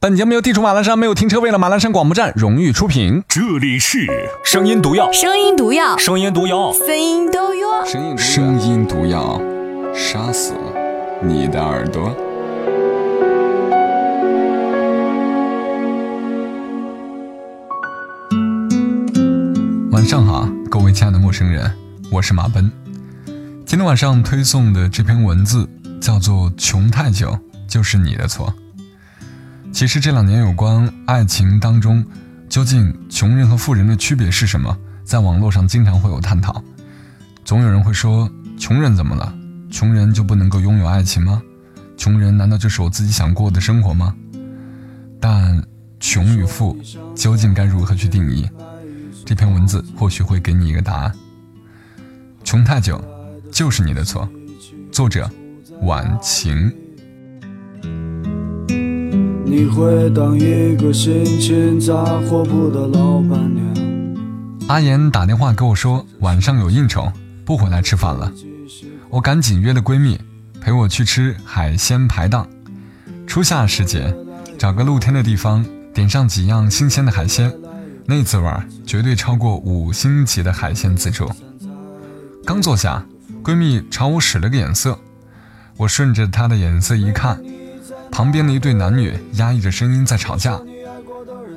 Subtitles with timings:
[0.00, 3.20] 本节目由地处马栏山没有停车位的马栏山广播站荣誉出品。
[3.26, 4.06] 这里是
[4.44, 7.84] 声音毒药，声音毒药，声音毒药，声音毒药。
[7.84, 9.42] 声音声音毒药，
[9.92, 10.54] 杀死
[11.20, 12.14] 你的耳朵。
[19.90, 21.68] 晚上好，各位亲爱的陌生人，
[22.12, 22.70] 我是马奔。
[23.66, 25.68] 今天晚上推送的这篇文字
[26.00, 27.36] 叫做《穷太久
[27.66, 28.46] 就是你的错》。
[29.72, 32.04] 其实这两年有关爱情当中，
[32.48, 36.62] 究竟穷人和富人的区别是什么，在网络上经常会有探讨。
[37.44, 38.28] 总有人会说，
[38.58, 39.32] 穷人怎么了？
[39.70, 41.40] 穷人就不能够拥有爱情吗？
[41.96, 44.14] 穷人难道就是我自己想过的生活吗？
[45.20, 45.62] 但
[46.00, 46.76] 穷与富
[47.14, 48.48] 究竟该如何去定义？
[49.24, 51.12] 这篇文字或许会给你一个答案。
[52.42, 53.02] 穷太久
[53.52, 54.28] 就是你的错。
[54.90, 55.30] 作者：
[55.82, 56.72] 晚晴。
[59.50, 64.66] 你会当一个心情杂货铺的老板娘。
[64.68, 67.10] 阿言打电话给我说晚上有应酬，
[67.46, 68.30] 不回来吃饭了。
[69.08, 70.20] 我赶紧约了闺蜜
[70.60, 72.46] 陪我去吃海鲜排档。
[73.26, 74.14] 初夏时节，
[74.58, 77.50] 找个露天的地方，点上几样新鲜的海鲜，
[78.04, 78.50] 那滋味
[78.86, 81.26] 绝对超过五星级的海鲜自助。
[82.44, 83.02] 刚坐下，
[83.42, 84.98] 闺蜜朝我使了个眼色，
[85.78, 87.40] 我顺着她的眼色一看。
[88.18, 90.60] 旁边的一对男女压抑着声音在吵架。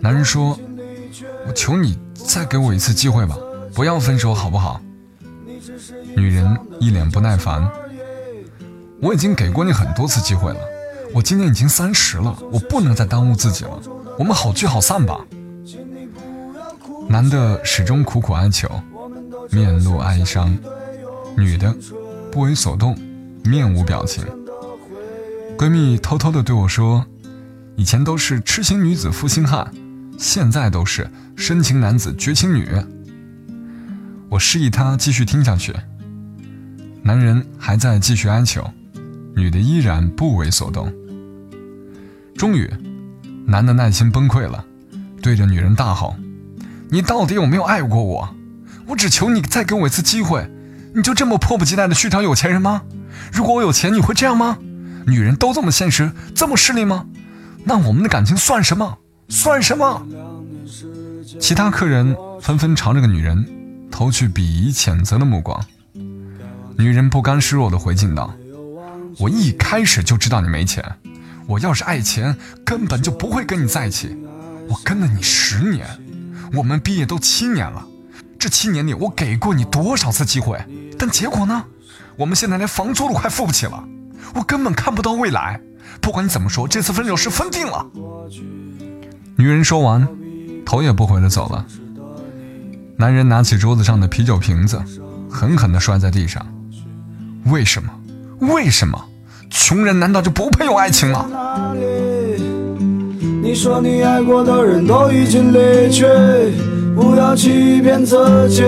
[0.00, 0.58] 男人说
[1.46, 3.38] ：“我求你再给我一次机会吧，
[3.72, 4.80] 不要分手好不好？”
[6.16, 7.70] 女人一脸不耐烦
[9.00, 10.58] ：“我已经给过你很多次机会了，
[11.14, 13.80] 我今年已经三十了，我不能再耽误自己了，
[14.18, 15.24] 我们好聚好散吧。”
[17.08, 18.68] 男的始终苦苦哀求，
[19.52, 20.48] 面露哀伤；
[21.36, 21.72] 女的
[22.32, 22.98] 不为所动，
[23.44, 24.24] 面无表情。
[25.58, 27.04] 闺蜜偷偷的对我说
[27.74, 29.68] ：“以前都是痴情女子负心汉，
[30.16, 32.68] 现在都是深情男子绝情女。”
[34.30, 35.74] 我示意她继续听下去。
[37.02, 38.70] 男人还在继续哀求，
[39.34, 40.92] 女的依然不为所动。
[42.36, 42.70] 终于，
[43.44, 44.64] 男的耐心崩溃了，
[45.20, 46.14] 对着女人大吼
[46.88, 48.32] ：“你到底有没有爱过我？
[48.86, 50.48] 我只求你再给我一次机会！
[50.94, 52.82] 你就这么迫不及待的去找有钱人吗？
[53.32, 54.58] 如果我有钱，你会这样吗？”
[55.08, 57.06] 女人都这么现实，这么势利吗？
[57.64, 58.98] 那我们的感情算什么？
[59.28, 60.06] 算什么？
[61.40, 63.44] 其他客人纷纷朝这个女人
[63.90, 65.60] 投去鄙夷谴责的目光。
[66.76, 68.32] 女人不甘示弱的回敬道
[69.18, 70.84] ：“我一开始就知道你没钱，
[71.46, 74.16] 我要是爱钱，根本就不会跟你在一起。
[74.68, 75.86] 我跟了你十年，
[76.52, 77.84] 我们毕业都七年了，
[78.38, 80.58] 这七年里我给过你多少次机会？
[80.98, 81.64] 但结果呢？
[82.16, 83.84] 我们现在连房租都快付不起了。”
[84.34, 85.60] 我根本看不到未来，
[86.00, 87.86] 不管你怎么说，这次分手是分定了。
[89.36, 90.06] 女人说完，
[90.64, 91.64] 头也不回的走了。
[92.96, 94.80] 男人拿起桌子上的啤酒瓶子，
[95.30, 96.44] 狠狠的摔在地上。
[97.44, 97.90] 为什么？
[98.40, 99.00] 为什么？
[99.50, 101.26] 穷人难道就不配有爱情吗？
[103.40, 106.04] 你说你爱过的人都已经离去，
[106.94, 108.62] 不要欺骗自己，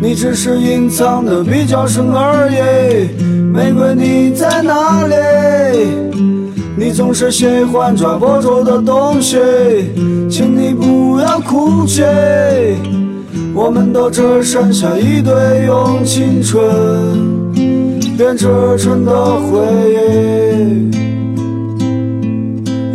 [0.00, 3.31] 你只是隐藏的比较深而已。
[3.52, 5.14] 玫瑰你在哪里？
[6.74, 9.36] 你总是喜欢抓不住的东西，
[10.30, 12.02] 请你不要哭泣。
[13.54, 15.34] 我们都只剩下一堆
[15.66, 17.52] 用青春
[18.16, 18.48] 编织
[18.78, 19.60] 成的回
[19.92, 20.96] 忆，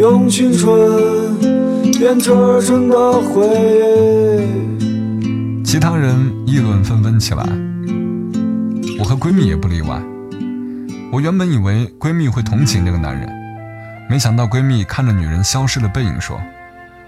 [0.00, 1.36] 用青春
[1.98, 2.30] 编织
[2.62, 3.46] 成的回
[4.40, 5.62] 忆。
[5.62, 7.46] 其他人议论纷纷起来，
[8.98, 10.00] 我和闺蜜也不例外。
[11.12, 13.28] 我原本以为闺蜜会同情这个男人，
[14.08, 16.40] 没想到闺蜜看着女人消失的背影说：“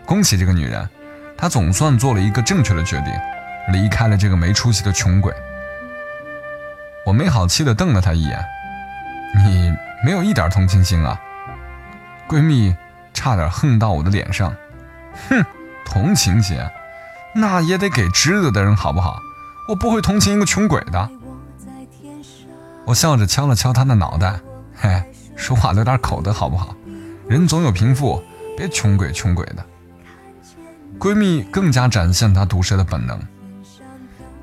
[0.07, 0.89] 恭喜这个女人，
[1.37, 3.13] 她总算做了一个正确的决定，
[3.73, 5.33] 离开了这个没出息的穷鬼。”
[7.05, 8.43] 我没好气地瞪了她一眼
[9.45, 11.21] ：“你没有一点同情心啊！”
[12.29, 12.75] 闺蜜
[13.13, 14.55] 差点横到我的脸上
[15.29, 15.45] ：“哼，
[15.85, 16.57] 同情心，
[17.35, 19.21] 那也得给值得的人好不好？
[19.69, 21.11] 我不会同情一个穷鬼的。”
[22.85, 24.41] 我笑着敲了敲她的脑袋，
[24.75, 25.03] 嘿，
[25.37, 26.75] 说话留点口德好不好？
[27.29, 28.23] 人总有贫富，
[28.57, 29.65] 别穷鬼穷鬼的。
[30.99, 33.19] 闺蜜更加展现她毒舌的本能。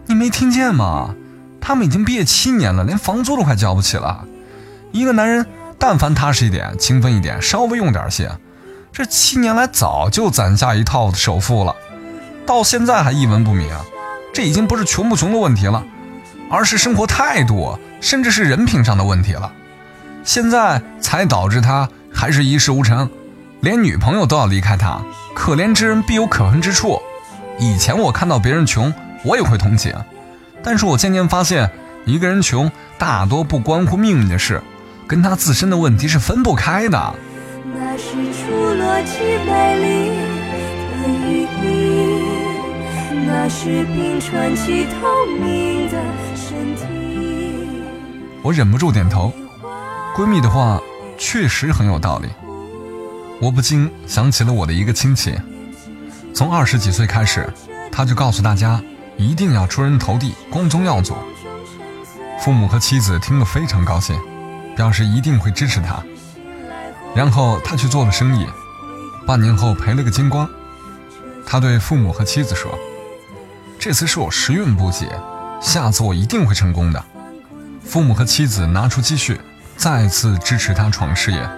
[0.06, 1.16] 你没听见吗？
[1.60, 4.24] 他们已经毕业七年了，连房租都快交不起了。
[4.92, 5.44] 一个男人
[5.80, 8.30] 但凡踏实一点、勤奋一点、稍微用点心，
[8.92, 11.76] 这七年来早就攒下一套首付了，
[12.46, 13.68] 到现在还一文不名。
[14.32, 15.84] 这已经不是穷不穷的问题了，
[16.50, 17.78] 而是生活态度。
[18.02, 19.52] 甚至是人品上的问题了，
[20.24, 23.10] 现在才导致他还是一事无成，
[23.62, 25.02] 连女朋友都要离开他，
[25.34, 27.02] 可怜之人必有可恨之处。
[27.58, 28.94] 以前我看到别人穷，
[29.24, 29.92] 我也会同情，
[30.62, 31.68] 但是我渐渐发现，
[32.06, 34.62] 一个人穷大多不关乎命运的事，
[35.08, 37.16] 跟他自身的问题是分不开的。
[37.74, 40.12] 那是出落几百里
[40.92, 41.66] 的雨滴，
[43.26, 45.98] 那是冰川起透明的。
[48.42, 49.34] 我忍不住点头，
[50.16, 50.80] 闺蜜的话
[51.18, 52.30] 确实很有道理。
[53.42, 55.34] 我不禁想起了我的一个亲戚，
[56.34, 57.52] 从二十几岁开始，
[57.92, 58.82] 他就告诉大家
[59.18, 61.16] 一定要出人头地，光宗耀祖。
[62.40, 64.16] 父母和妻子听了非常高兴，
[64.76, 66.04] 表示一定会支持他。
[67.16, 68.46] 然后他去做了生意，
[69.26, 70.48] 半年后赔了个精光。
[71.48, 72.78] 他对父母和妻子说
[73.80, 75.08] ：“这次是我时运不济，
[75.62, 77.04] 下次我一定会成功的。”
[77.84, 79.40] 父母和妻子拿出积蓄，
[79.78, 81.50] 再次支持他闯事业。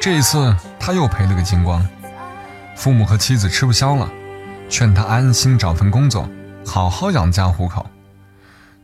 [0.00, 1.86] 这一次他又赔了个精光。
[2.76, 4.10] 父母和妻子吃不消了，
[4.68, 6.28] 劝他安心找份工作，
[6.66, 7.84] 好好养家糊口。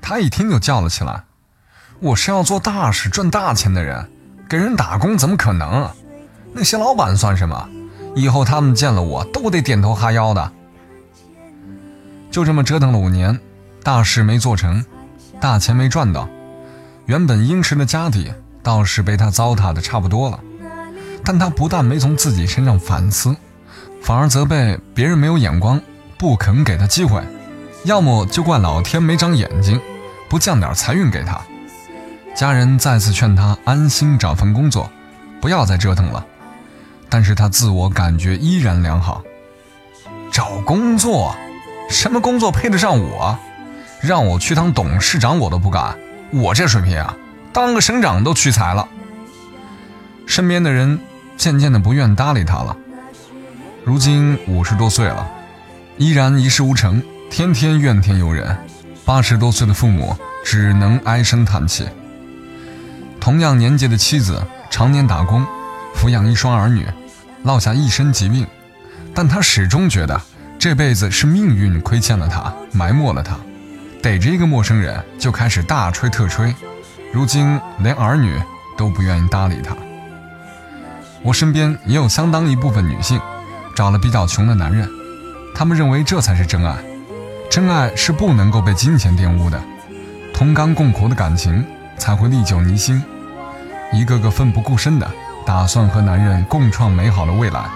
[0.01, 1.25] 他一听就叫了起来
[2.01, 4.11] ：“我是要做大事、赚大钱的人。”
[4.49, 5.91] 给人打工怎么可能？
[6.53, 7.69] 那些老板算什么？
[8.15, 10.53] 以后他们见了我都得点头哈腰的。
[12.31, 13.41] 就这么折腾了五年，
[13.87, 14.85] 大事没做成，
[15.41, 16.29] 大钱没赚到，
[17.05, 20.41] 原本殷实的家底倒是被他糟蹋的差不多了。
[21.25, 23.37] 但他不但没从自己身上反思，
[24.03, 25.81] 反而责备别人没有眼光，
[26.19, 27.23] 不肯给他机会，
[27.85, 29.81] 要么就怪老天没长眼睛，
[30.29, 31.41] 不降点财运给他。
[32.35, 34.91] 家人再次劝他安心找份工作，
[35.41, 36.27] 不要再折腾了。
[37.09, 39.23] 但是他自我感觉依然良好。
[40.33, 41.33] 找工作，
[41.89, 43.39] 什么工作配得上我？
[44.01, 45.97] 让我去当董事长我都不敢。
[46.31, 47.15] 我这水平啊，
[47.53, 48.87] 当个省长都屈才了。
[50.27, 50.99] 身边的人
[51.37, 52.77] 渐渐的不愿搭理他了。
[53.85, 55.29] 如今五十多岁了，
[55.97, 58.57] 依然一事无成，天天怨天尤人。
[59.05, 61.87] 八十多岁的父母只能唉声叹气。
[63.21, 65.47] 同样年纪的妻子常年打工，
[65.95, 66.85] 抚养一双儿女，
[67.45, 68.45] 落下一身疾病，
[69.15, 70.21] 但他始终觉得
[70.59, 73.37] 这辈子是命运亏欠了他，埋没了他，
[74.07, 76.55] 逮着一个陌生人就开始大吹特吹，
[77.13, 78.41] 如今连儿女
[78.77, 79.77] 都不愿意搭理他。
[81.25, 83.21] 我身边也有相当一部分女性，
[83.75, 84.89] 找了比较穷的男人，
[85.57, 86.77] 他们认为这才是真爱，
[87.51, 89.61] 真爱是不能够被金钱玷污的，
[90.33, 91.67] 同甘共苦的感情
[91.99, 93.03] 才会历久弥新。
[93.93, 95.11] 一个个奋不顾身的
[95.45, 97.69] 打算和男人共创美好的未来，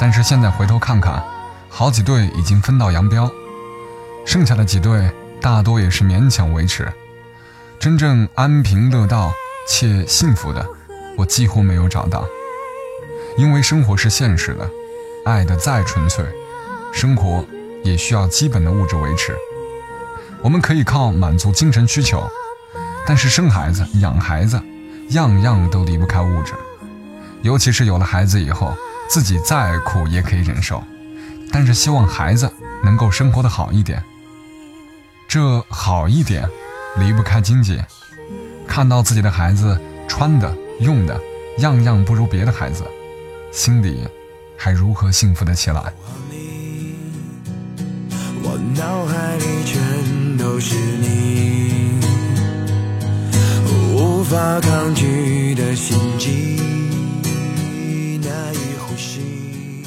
[0.00, 1.22] 但是现在回头看看，
[1.68, 3.30] 好几对已经分道扬镳，
[4.24, 5.12] 剩下的几对
[5.44, 6.90] 大多也是勉强维持。
[7.78, 9.30] 真正安贫乐道
[9.68, 10.66] 且幸福的，
[11.18, 12.24] 我几乎没有找到。
[13.36, 14.66] 因为生活是现实的，
[15.26, 16.24] 爱的再纯粹，
[16.94, 17.44] 生活
[17.82, 19.36] 也需要基本的物质维持。
[20.40, 22.26] 我们可以靠满足精神需求，
[23.06, 24.58] 但是生孩子、养孩子。
[25.10, 26.54] 样样都离不开物质，
[27.42, 28.74] 尤其是有了孩子以后，
[29.06, 30.82] 自己再苦也可以忍受，
[31.52, 32.50] 但是希望孩子
[32.82, 34.02] 能够生活的好一点。
[35.34, 36.48] 这好一点，
[36.96, 37.76] 离不开经济。
[38.68, 39.76] 看到自己的孩子
[40.06, 41.20] 穿的、用的，
[41.58, 42.84] 样样不如别的孩子，
[43.52, 44.06] 心里
[44.56, 45.92] 还如何幸福的起来？
[48.44, 51.98] 我脑海里全都是你。
[53.92, 56.60] 无法抗拒的心悸，
[58.22, 59.82] 难以呼吸。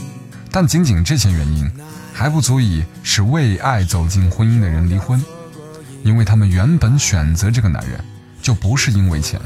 [0.51, 1.72] 但仅仅这些原因，
[2.13, 5.24] 还不足以使为爱走进婚姻的人离婚，
[6.04, 8.00] 因为他们原本选择这个男人，
[8.42, 9.39] 就不是因为钱。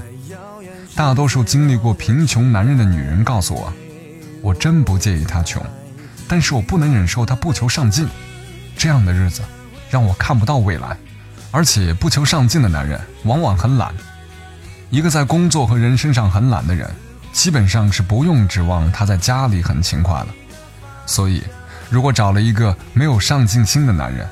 [0.96, 3.74] 大多数经历过贫穷男人的女人告诉我，
[4.41, 5.63] 我真不介意他穷，
[6.27, 8.08] 但是我不能忍受他不求上进，
[8.75, 9.41] 这样的日子
[9.89, 10.98] 让我看不到未来。
[11.53, 13.93] 而且不求上进的男人往往很懒。
[14.89, 16.89] 一个在工作和人身上很懒的人，
[17.34, 20.27] 基本上是不用指望他在家里很勤快了。
[21.05, 21.43] 所以，
[21.89, 24.25] 如果找了一个没有上进心的男人，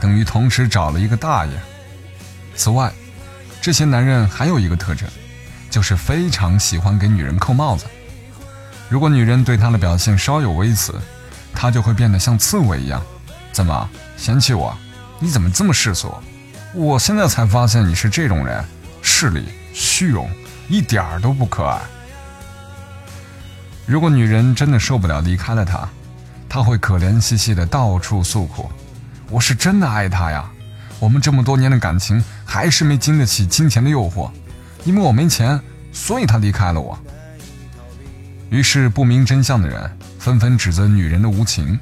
[0.00, 1.52] 等于同时找了一个大爷。
[2.54, 2.92] 此外，
[3.60, 5.08] 这些男人还有一个特征，
[5.70, 7.84] 就是非常喜欢给女人扣帽子。
[8.88, 10.94] 如果女人对他的表现稍有微词，
[11.54, 13.02] 他就会变得像刺猬一样。
[13.52, 14.76] 怎么嫌弃我？
[15.18, 16.14] 你怎么这么世俗？
[16.74, 18.64] 我现在才发现你是这种人，
[19.02, 19.44] 势利。
[19.74, 20.28] 虚荣，
[20.68, 21.80] 一点儿都不可爱。
[23.86, 25.88] 如果女人真的受不了离开了他，
[26.48, 28.68] 他会可怜兮兮的到处诉苦
[29.30, 30.50] ：“我是真的爱他呀，
[30.98, 34.30] 我们这么多年的感情还是没经得起金钱的诱惑，
[34.84, 35.60] 因为我没钱，
[35.92, 36.98] 所以他离开了我。”
[38.48, 41.78] 于是不明真相的人纷纷指责女人的无情，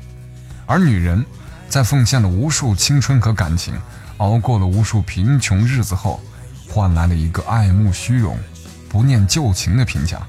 [0.67, 1.25] 而女人
[1.69, 3.75] 在奉献了无数青春和感情，
[4.17, 6.21] 熬过了无数贫穷日子后，
[6.69, 8.37] 换来了一个爱慕虚荣、
[8.89, 10.21] 不念旧情的评价。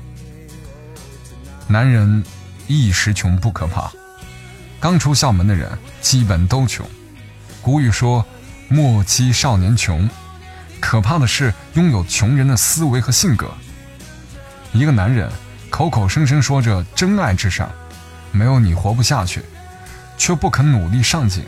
[1.66, 2.24] 男人
[2.68, 3.92] 一时穷不可怕，
[4.80, 5.68] 刚出校门的人
[6.00, 6.88] 基本都穷。
[7.68, 8.26] 古语说
[8.72, 10.10] ：“莫欺少年穷。”
[10.80, 13.52] 可怕的是拥有穷人的思维和性格。
[14.72, 15.30] 一个男人
[15.70, 17.70] 口口声声说着真爱至上，
[18.32, 19.42] 没有你活不下去，
[20.18, 21.44] 却不肯努力上进，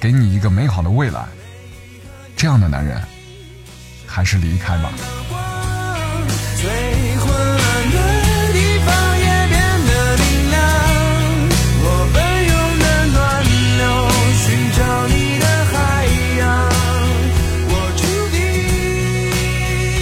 [0.00, 1.26] 给你一个美好的未来。
[2.34, 2.98] 这样的男人，
[4.06, 4.90] 还是离开吧。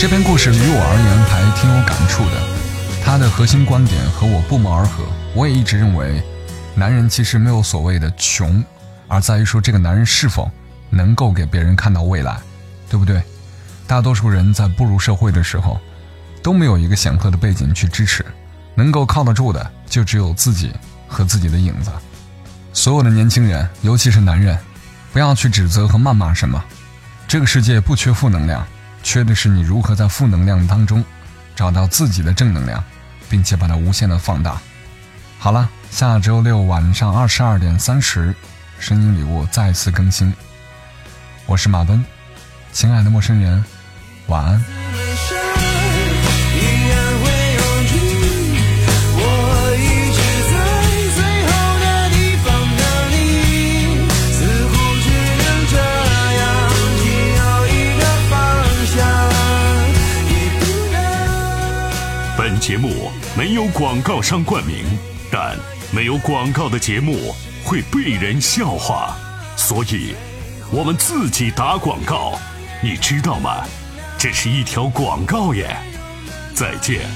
[0.00, 2.40] 这篇故事于我而言还挺有感触的，
[3.04, 5.02] 他的核心观点和我不谋而合。
[5.34, 6.22] 我也一直认为，
[6.76, 8.64] 男人其实没有所谓的穷，
[9.08, 10.48] 而在于说这个男人是否
[10.88, 12.38] 能够给别人看到未来，
[12.88, 13.20] 对不对？
[13.88, 15.80] 大多数人在步入社会的时候，
[16.44, 18.24] 都没有一个显赫的背景去支持，
[18.76, 20.72] 能够靠得住的就只有自己
[21.08, 21.90] 和自己的影子。
[22.72, 24.56] 所有的年轻人，尤其是男人，
[25.12, 26.62] 不要去指责和谩骂什么，
[27.26, 28.64] 这个世界不缺负能量。
[29.08, 31.02] 缺的是你如何在负能量当中
[31.56, 32.84] 找到自己的正能量，
[33.30, 34.60] 并且把它无限的放大。
[35.38, 38.34] 好了，下周六晚上二十二点三十，
[38.78, 40.30] 声音礼物再次更新。
[41.46, 42.04] 我是马奔，
[42.70, 43.64] 亲爱的陌生人，
[44.26, 44.87] 晚安。
[62.68, 64.84] 节目没有广告商冠名，
[65.30, 65.56] 但
[65.90, 67.34] 没有广告的节目
[67.64, 69.16] 会被人笑话，
[69.56, 70.14] 所以
[70.70, 72.38] 我们自己打广告，
[72.82, 73.64] 你知道吗？
[74.18, 75.74] 这是一条广告耶！
[76.54, 77.08] 再见。